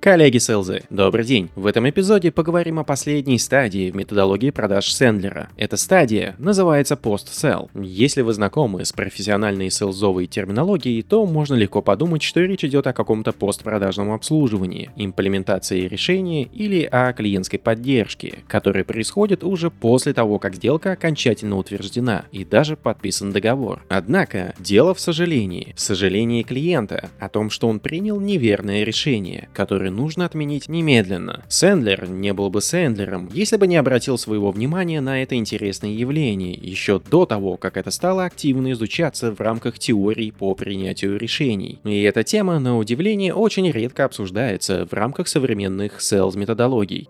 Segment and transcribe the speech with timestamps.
[0.00, 1.50] Коллеги селзы, добрый день!
[1.54, 5.50] В этом эпизоде поговорим о последней стадии в методологии продаж Сэндлера.
[5.58, 7.70] Эта стадия называется пост-селл.
[7.74, 12.94] Если вы знакомы с профессиональной селзовой терминологией, то можно легко подумать, что речь идет о
[12.94, 20.54] каком-то постпродажном обслуживании, имплементации решения или о клиентской поддержке, которая происходит уже после того, как
[20.54, 23.82] сделка окончательно утверждена и даже подписан договор.
[23.90, 29.89] Однако, дело в сожалении, в сожалении клиента о том, что он принял неверное решение, которое
[29.90, 31.42] который нужно отменить немедленно.
[31.48, 36.52] Сэндлер не был бы Сэндлером, если бы не обратил своего внимания на это интересное явление
[36.52, 41.80] еще до того, как это стало активно изучаться в рамках теорий по принятию решений.
[41.84, 47.08] И эта тема, на удивление, очень редко обсуждается в рамках современных sales методологий.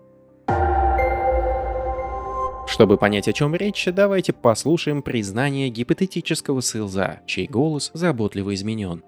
[2.67, 9.03] Чтобы понять, о чем речь, давайте послушаем признание гипотетического селза, чей голос заботливо изменен.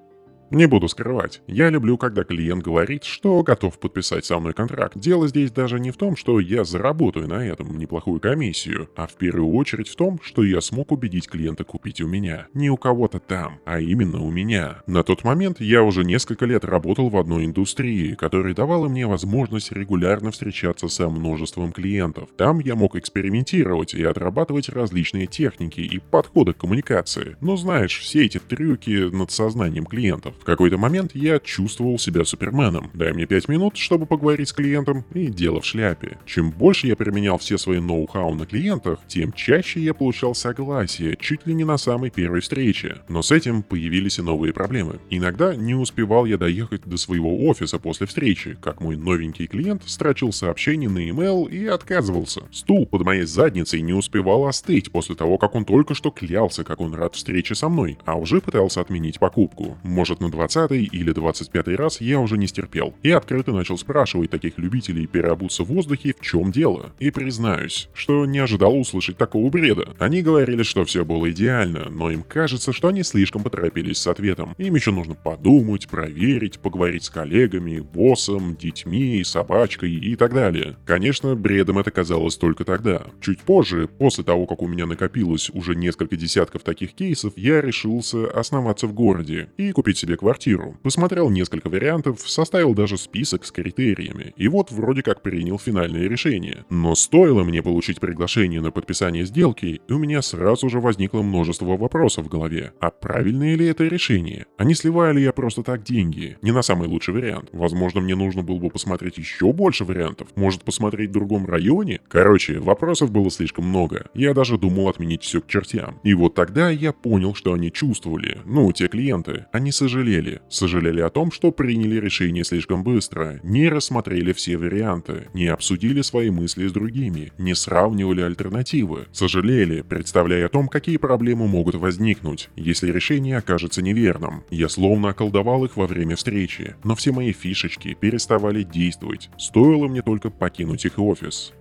[0.53, 4.95] Не буду скрывать, я люблю, когда клиент говорит, что готов подписать со мной контракт.
[4.95, 9.15] Дело здесь даже не в том, что я заработаю на этом неплохую комиссию, а в
[9.15, 12.45] первую очередь в том, что я смог убедить клиента купить у меня.
[12.53, 14.83] Не у кого-то там, а именно у меня.
[14.85, 19.71] На тот момент я уже несколько лет работал в одной индустрии, которая давала мне возможность
[19.71, 22.29] регулярно встречаться со множеством клиентов.
[22.37, 27.37] Там я мог экспериментировать и отрабатывать различные техники и подходы к коммуникации.
[27.41, 32.91] Но знаешь, все эти трюки над сознанием клиентов, в какой-то момент я чувствовал себя суперменом.
[32.93, 36.17] Дай мне 5 минут, чтобы поговорить с клиентом, и дело в шляпе.
[36.25, 41.47] Чем больше я применял все свои ноу-хау на клиентах, тем чаще я получал согласие, чуть
[41.47, 42.97] ли не на самой первой встрече.
[43.07, 44.99] Но с этим появились и новые проблемы.
[45.09, 50.33] Иногда не успевал я доехать до своего офиса после встречи, как мой новенький клиент строчил
[50.33, 52.41] сообщение на email и отказывался.
[52.51, 56.81] Стул под моей задницей не успевал остыть после того, как он только что клялся, как
[56.81, 59.77] он рад встрече со мной, а уже пытался отменить покупку.
[59.83, 64.57] Может, на 20 или 25 раз я уже не стерпел и открыто начал спрашивать таких
[64.57, 66.91] любителей переобуться в воздухе, в чем дело.
[66.99, 69.89] И признаюсь, что не ожидал услышать такого бреда.
[69.99, 74.55] Они говорили, что все было идеально, но им кажется, что они слишком поторопились с ответом.
[74.57, 80.77] Им еще нужно подумать, проверить, поговорить с коллегами, боссом, детьми, собачкой и так далее.
[80.85, 83.03] Конечно, бредом это казалось только тогда.
[83.21, 88.27] Чуть позже, после того, как у меня накопилось уже несколько десятков таких кейсов, я решился
[88.27, 90.77] основаться в городе и купить себе квартиру.
[90.83, 96.65] Посмотрел несколько вариантов, составил даже список с критериями, и вот вроде как принял финальное решение.
[96.69, 101.77] Но стоило мне получить приглашение на подписание сделки, и у меня сразу же возникло множество
[101.77, 102.73] вопросов в голове.
[102.79, 104.45] А правильное ли это решение?
[104.57, 106.37] А не сливаю ли я просто так деньги?
[106.41, 107.49] Не на самый лучший вариант.
[107.51, 110.29] Возможно, мне нужно было бы посмотреть еще больше вариантов.
[110.35, 111.99] Может, посмотреть в другом районе?
[112.07, 114.07] Короче, вопросов было слишком много.
[114.13, 115.99] Я даже думал отменить все к чертям.
[116.03, 118.39] И вот тогда я понял, что они чувствовали.
[118.45, 119.45] Ну, те клиенты.
[119.51, 120.41] Они сожалели сожалели.
[120.49, 126.29] Сожалели о том, что приняли решение слишком быстро, не рассмотрели все варианты, не обсудили свои
[126.29, 129.07] мысли с другими, не сравнивали альтернативы.
[129.11, 134.43] Сожалели, представляя о том, какие проблемы могут возникнуть, если решение окажется неверным.
[134.49, 140.01] Я словно околдовал их во время встречи, но все мои фишечки переставали действовать, стоило мне
[140.01, 141.53] только покинуть их офис.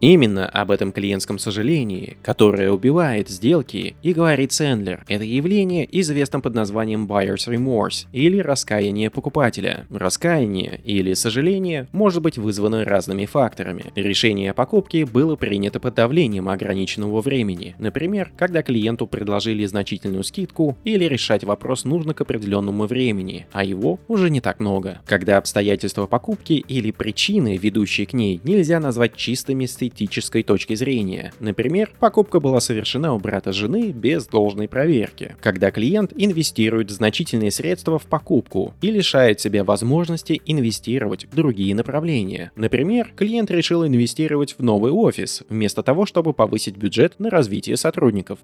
[0.00, 5.04] Именно об этом клиентском сожалении, которое убивает сделки, и говорит Сэндлер.
[5.08, 9.86] Это явление известно под названием Buyer's Remorse или раскаяние покупателя.
[9.88, 13.86] Раскаяние или сожаление может быть вызвано разными факторами.
[13.94, 17.74] Решение о покупке было принято под давлением ограниченного времени.
[17.78, 23.98] Например, когда клиенту предложили значительную скидку или решать вопрос нужно к определенному времени, а его
[24.08, 25.00] уже не так много.
[25.06, 31.32] Когда обстоятельства покупки или причины, ведущие к ней, нельзя назвать чистыми с эстетической точки зрения.
[31.40, 37.98] Например, покупка была совершена у брата жены без должной проверки, когда клиент инвестирует значительные средства
[37.98, 42.52] в покупку и лишает себя возможности инвестировать в другие направления.
[42.56, 48.38] Например, клиент решил инвестировать в новый офис, вместо того, чтобы повысить бюджет на развитие сотрудников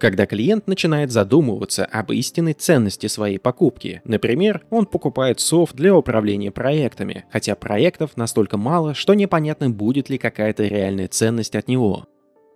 [0.00, 4.00] когда клиент начинает задумываться об истинной ценности своей покупки.
[4.04, 10.18] Например, он покупает софт для управления проектами, хотя проектов настолько мало, что непонятно будет ли
[10.18, 12.06] какая-то реальная ценность от него.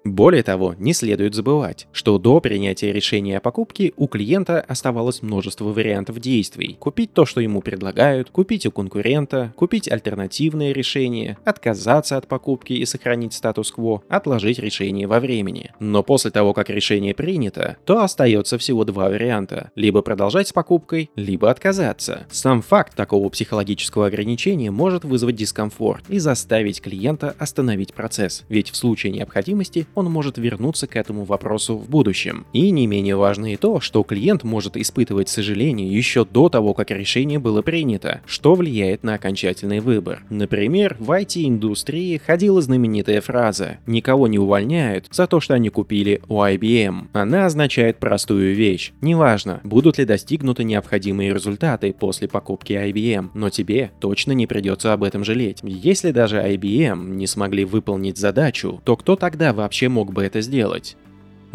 [0.04, 5.64] Более того, не следует забывать, что до принятия решения о покупке у клиента оставалось множество
[5.64, 6.76] вариантов действий.
[6.78, 12.84] Купить то, что ему предлагают, купить у конкурента, купить альтернативное решение, отказаться от покупки и
[12.84, 15.72] сохранить статус-кво, отложить решение во времени.
[15.80, 19.70] Но после того, как решение принято, то остается всего два варианта.
[19.74, 22.26] Либо продолжать с покупкой, либо отказаться.
[22.30, 28.44] Сам факт такого психологического ограничения может вызвать дискомфорт и заставить клиента остановить процесс.
[28.50, 32.46] Ведь в случае необходимости он может вернуться к этому вопросу в будущем.
[32.52, 36.90] И не менее важно и то, что клиент может испытывать сожаление еще до того, как
[36.90, 40.22] решение было принято, что влияет на окончательный выбор.
[40.30, 46.40] Например, в IT-индустрии ходила знаменитая фраза «Никого не увольняют за то, что они купили у
[46.40, 47.08] IBM».
[47.12, 48.92] Она означает простую вещь.
[49.00, 55.04] Неважно, будут ли достигнуты необходимые результаты после покупки IBM, но тебе точно не придется об
[55.04, 55.58] этом жалеть.
[55.62, 60.96] Если даже IBM не смогли выполнить задачу, то кто тогда вообще мог бы это сделать?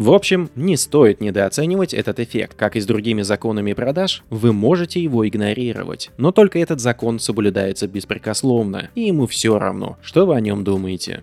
[0.00, 2.56] В общем, не стоит недооценивать этот эффект.
[2.56, 6.10] Как и с другими законами продаж, вы можете его игнорировать.
[6.16, 11.22] Но только этот закон соблюдается беспрекословно, и ему все равно, что вы о нем думаете.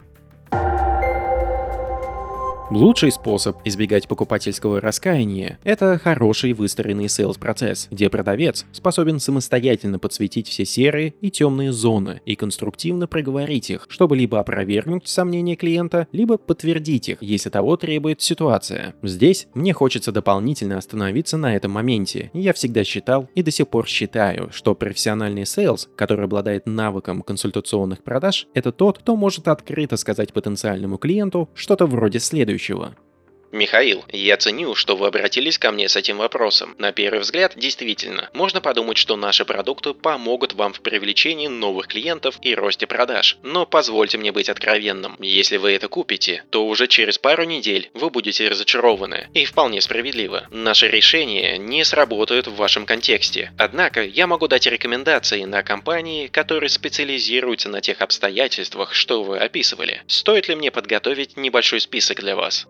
[2.70, 10.50] Лучший способ избегать покупательского раскаяния– это хороший выстроенный sales процесс, где продавец способен самостоятельно подсветить
[10.50, 16.38] все серые и темные зоны и конструктивно проговорить их, чтобы либо опровергнуть сомнения клиента, либо
[16.38, 18.96] подтвердить их, если того требует ситуация.
[19.02, 22.32] Здесь мне хочется дополнительно остановиться на этом моменте.
[22.34, 28.04] Я всегда считал и до сих пор считаю, что профессиональный sales, который обладает навыком консультационных
[28.04, 33.07] продаж, это тот, кто может открыто сказать потенциальному клиенту что-то вроде следующего следующего.
[33.52, 36.76] Михаил, я ценю, что вы обратились ко мне с этим вопросом.
[36.78, 42.38] На первый взгляд, действительно, можно подумать, что наши продукты помогут вам в привлечении новых клиентов
[42.42, 43.38] и росте продаж.
[43.44, 45.16] Но позвольте мне быть откровенным.
[45.20, 49.30] Если вы это купите, то уже через пару недель вы будете разочарованы.
[49.34, 50.48] И вполне справедливо.
[50.52, 53.54] Наши решения не сработают в вашем контексте.
[53.58, 60.04] Однако, я могу дать рекомендации на компании, которые специализируются на тех обстоятельствах, что вы описывали.
[60.08, 62.68] Стоит ли мне подготовить небольшой список для вас?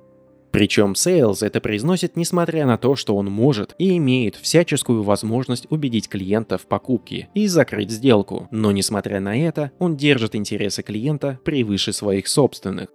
[0.57, 6.09] Причем Sales это произносит несмотря на то, что он может и имеет всяческую возможность убедить
[6.09, 8.47] клиента в покупке и закрыть сделку.
[8.49, 12.89] Но несмотря на это, он держит интересы клиента превыше своих собственных.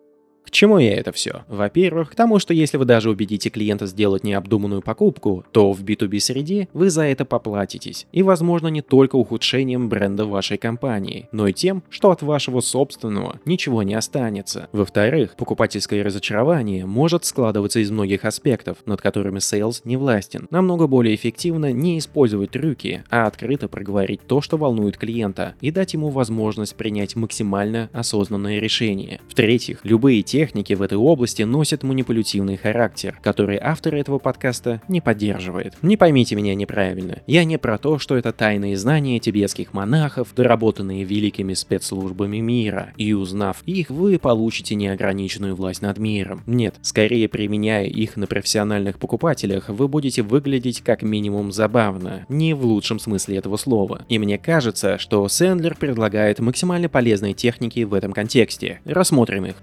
[0.53, 1.45] Чему я это все?
[1.49, 6.21] Во-первых, к тому, что если вы даже убедите клиента сделать необдуманную покупку, то в B2B
[6.21, 8.07] среде вы за это поплатитесь.
[8.13, 13.41] И возможно не только ухудшением бренда вашей компании, но и тем, что от вашего собственного
[13.47, 14.69] ничего не останется.
[14.73, 20.49] Во-вторых, покупательское разочарование может складываться из многих аспектов, над которыми Sales не властен.
[20.51, 25.95] Намного более эффективно не использовать трюки, а открыто проговорить то, что волнует клиента, и дать
[25.95, 29.19] ему возможность принять максимально осознанное решение.
[29.31, 35.75] В-третьих, любые техники в этой области носят манипулятивный характер, который автор этого подкаста не поддерживает.
[35.83, 37.19] Не поймите меня неправильно.
[37.29, 43.13] Я не про то, что это тайные знания тибетских монахов, доработанные великими спецслужбами мира, и
[43.13, 46.43] узнав их, вы получите неограниченную власть над миром.
[46.47, 52.65] Нет, скорее применяя их на профессиональных покупателях, вы будете выглядеть как минимум забавно, не в
[52.65, 54.05] лучшем смысле этого слова.
[54.09, 58.81] И мне кажется, что Сэндлер предлагает максимально полезные техники в этом контексте.
[58.85, 59.55] Рассмотрим их.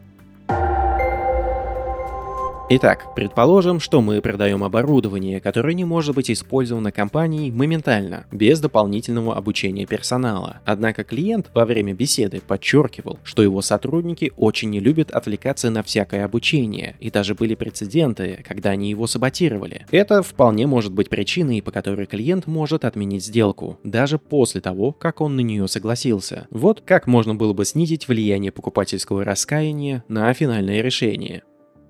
[2.72, 9.36] Итак, предположим, что мы продаем оборудование, которое не может быть использовано компанией моментально, без дополнительного
[9.36, 10.60] обучения персонала.
[10.66, 16.24] Однако клиент во время беседы подчеркивал, что его сотрудники очень не любят отвлекаться на всякое
[16.24, 19.88] обучение, и даже были прецеденты, когда они его саботировали.
[19.90, 25.22] Это вполне может быть причиной, по которой клиент может отменить сделку, даже после того, как
[25.22, 26.46] он на нее согласился.
[26.52, 31.42] Вот как можно было бы снизить влияние покупательского раскаяния на финальное решение.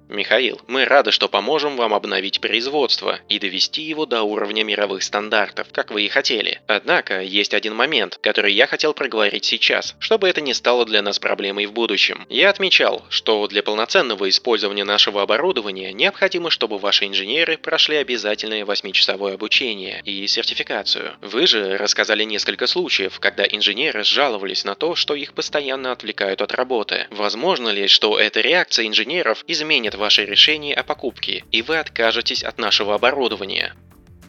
[0.10, 5.68] Михаил, мы рады, что поможем вам обновить производство и довести его до уровня мировых стандартов,
[5.72, 6.62] как вы и хотели.
[6.66, 11.20] Однако, есть один момент, который я хотел проговорить сейчас, чтобы это не стало для нас
[11.20, 12.26] проблемой в будущем.
[12.28, 19.36] Я отмечал, что для полноценного использования нашего оборудования необходимо, чтобы ваши инженеры прошли обязательное 8-часовое
[19.36, 21.14] обучение и сертификацию.
[21.22, 26.52] Вы же рассказали несколько случаев, когда инженеры жаловались на то, что их постоянно отвлекают от
[26.54, 27.06] работы.
[27.12, 32.58] Возможно ли, что эта реакция инженеров изменит ваше решение о покупке, и вы откажетесь от
[32.58, 33.74] нашего оборудования.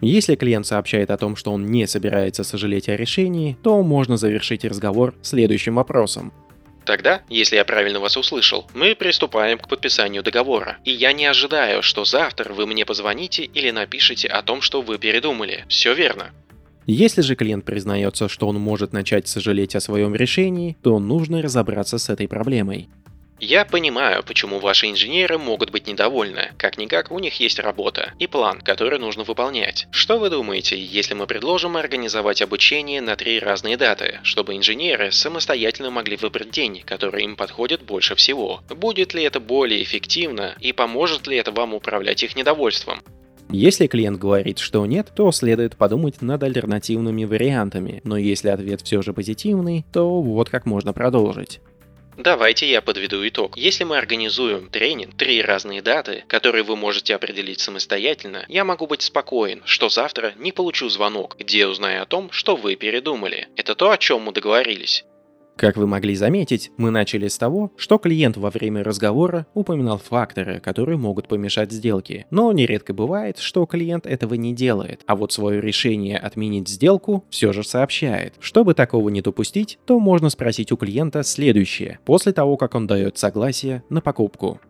[0.02, 4.64] Если клиент сообщает о том, что он не собирается сожалеть о решении, то можно завершить
[4.64, 6.32] разговор следующим вопросом.
[6.84, 10.78] Тогда, если я правильно вас услышал, мы приступаем к подписанию договора.
[10.84, 14.98] И я не ожидаю, что завтра вы мне позвоните или напишите о том, что вы
[14.98, 15.64] передумали.
[15.68, 16.32] Все верно.
[16.86, 21.98] Если же клиент признается, что он может начать сожалеть о своем решении, то нужно разобраться
[21.98, 22.88] с этой проблемой.
[23.42, 26.52] Я понимаю, почему ваши инженеры могут быть недовольны.
[26.58, 29.86] Как-никак у них есть работа и план, который нужно выполнять.
[29.92, 35.90] Что вы думаете, если мы предложим организовать обучение на три разные даты, чтобы инженеры самостоятельно
[35.90, 38.60] могли выбрать день, который им подходит больше всего?
[38.68, 43.00] Будет ли это более эффективно и поможет ли это вам управлять их недовольством?
[43.48, 49.00] Если клиент говорит, что нет, то следует подумать над альтернативными вариантами, но если ответ все
[49.00, 51.60] же позитивный, то вот как можно продолжить.
[52.22, 53.56] Давайте я подведу итог.
[53.56, 59.00] Если мы организуем тренинг, три разные даты, которые вы можете определить самостоятельно, я могу быть
[59.00, 63.48] спокоен, что завтра не получу звонок, где узнаю о том, что вы передумали.
[63.56, 65.02] Это то, о чем мы договорились.
[65.60, 70.58] Как вы могли заметить, мы начали с того, что клиент во время разговора упоминал факторы,
[70.58, 72.24] которые могут помешать сделке.
[72.30, 77.52] Но нередко бывает, что клиент этого не делает, а вот свое решение отменить сделку все
[77.52, 78.36] же сообщает.
[78.40, 83.18] Чтобы такого не допустить, то можно спросить у клиента следующее, после того, как он дает
[83.18, 84.62] согласие на покупку.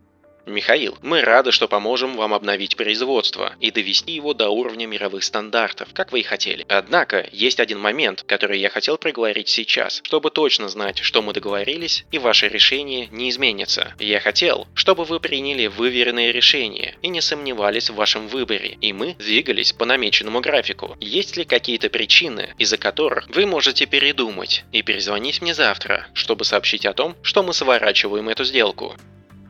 [0.46, 5.88] Михаил, мы рады, что поможем вам обновить производство и довести его до уровня мировых стандартов,
[5.92, 6.64] как вы и хотели.
[6.68, 12.04] Однако, есть один момент, который я хотел проговорить сейчас, чтобы точно знать, что мы договорились
[12.10, 13.94] и ваше решение не изменится.
[13.98, 19.14] Я хотел, чтобы вы приняли выверенное решение и не сомневались в вашем выборе, и мы
[19.14, 20.96] двигались по намеченному графику.
[21.00, 26.86] Есть ли какие-то причины, из-за которых вы можете передумать и перезвонить мне завтра, чтобы сообщить
[26.86, 28.96] о том, что мы сворачиваем эту сделку?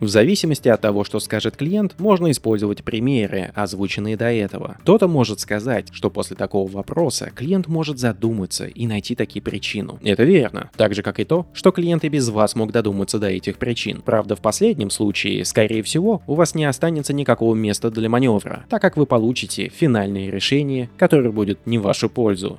[0.00, 4.78] В зависимости от того, что скажет клиент, можно использовать примеры, озвученные до этого.
[4.80, 9.99] Кто-то может сказать, что после такого вопроса клиент может задуматься и найти таки причину.
[10.02, 10.71] Это верно.
[10.78, 14.00] Так же, как и то, что клиент и без вас мог додуматься до этих причин.
[14.00, 18.80] Правда, в последнем случае, скорее всего, у вас не останется никакого места для маневра, так
[18.80, 22.59] как вы получите финальное решение, которое будет не в вашу пользу.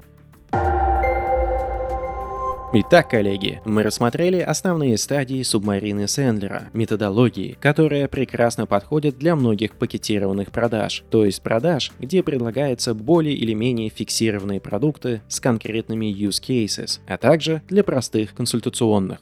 [2.73, 10.51] Итак, коллеги, мы рассмотрели основные стадии субмарины Сэндлера, методологии, которая прекрасно подходит для многих пакетированных
[10.53, 17.01] продаж, то есть продаж, где предлагаются более или менее фиксированные продукты с конкретными use cases,
[17.07, 19.19] а также для простых консультационных.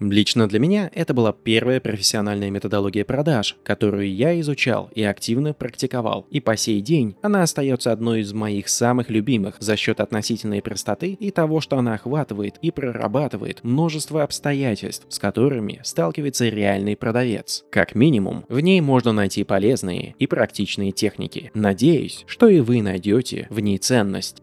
[0.00, 6.26] Лично для меня это была первая профессиональная методология продаж, которую я изучал и активно практиковал.
[6.30, 11.16] И по сей день она остается одной из моих самых любимых за счет относительной простоты
[11.18, 17.64] и того, что она охватывает и прорабатывает множество обстоятельств, с которыми сталкивается реальный продавец.
[17.70, 21.50] Как минимум, в ней можно найти полезные и практичные техники.
[21.54, 24.42] Надеюсь, что и вы найдете в ней ценность.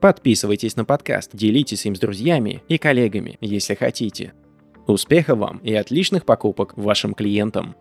[0.00, 4.32] Подписывайтесь на подкаст, делитесь им с друзьями и коллегами, если хотите.
[4.86, 7.74] Успехов вам и отличных покупок вашим клиентам!